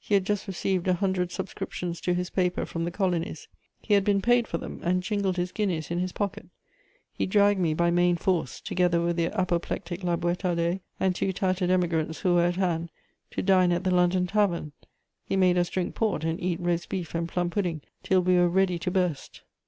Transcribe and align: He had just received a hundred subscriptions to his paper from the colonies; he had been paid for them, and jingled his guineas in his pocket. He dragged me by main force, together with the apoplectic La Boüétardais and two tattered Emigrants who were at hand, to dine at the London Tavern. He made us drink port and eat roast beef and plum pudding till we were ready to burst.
He 0.00 0.14
had 0.14 0.26
just 0.26 0.48
received 0.48 0.88
a 0.88 0.94
hundred 0.94 1.30
subscriptions 1.30 2.00
to 2.00 2.12
his 2.12 2.30
paper 2.30 2.66
from 2.66 2.84
the 2.84 2.90
colonies; 2.90 3.46
he 3.80 3.94
had 3.94 4.02
been 4.02 4.20
paid 4.20 4.48
for 4.48 4.58
them, 4.58 4.80
and 4.82 5.04
jingled 5.04 5.36
his 5.36 5.52
guineas 5.52 5.88
in 5.92 6.00
his 6.00 6.10
pocket. 6.10 6.48
He 7.12 7.26
dragged 7.26 7.60
me 7.60 7.74
by 7.74 7.92
main 7.92 8.16
force, 8.16 8.60
together 8.60 9.00
with 9.00 9.14
the 9.14 9.26
apoplectic 9.28 10.02
La 10.02 10.16
Boüétardais 10.16 10.80
and 10.98 11.14
two 11.14 11.32
tattered 11.32 11.70
Emigrants 11.70 12.18
who 12.22 12.34
were 12.34 12.46
at 12.46 12.56
hand, 12.56 12.90
to 13.30 13.40
dine 13.40 13.70
at 13.70 13.84
the 13.84 13.94
London 13.94 14.26
Tavern. 14.26 14.72
He 15.24 15.36
made 15.36 15.56
us 15.56 15.70
drink 15.70 15.94
port 15.94 16.24
and 16.24 16.40
eat 16.42 16.58
roast 16.58 16.88
beef 16.88 17.14
and 17.14 17.28
plum 17.28 17.48
pudding 17.48 17.82
till 18.02 18.20
we 18.20 18.34
were 18.34 18.48
ready 18.48 18.80
to 18.80 18.90
burst. 18.90 19.42